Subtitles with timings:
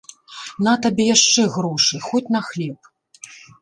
[0.67, 2.95] На табе яшчэ грошы, хоць на хлеб.